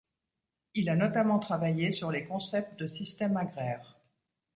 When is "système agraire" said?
2.87-3.99